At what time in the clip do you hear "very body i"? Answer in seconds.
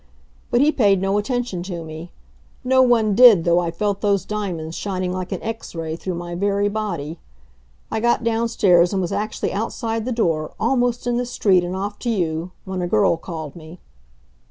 6.33-7.99